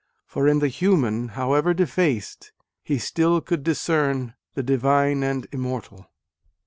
For 0.25 0.47
in 0.47 0.57
the 0.57 0.67
human, 0.67 1.27
however 1.27 1.75
defaced, 1.75 2.53
he 2.81 2.97
still 2.97 3.39
could 3.39 3.63
discern 3.63 4.33
the 4.55 4.63
divine 4.63 5.21
and 5.21 5.45
immortal. 5.51 6.09